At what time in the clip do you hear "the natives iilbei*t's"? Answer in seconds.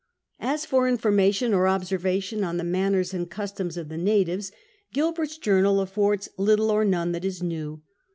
3.87-5.37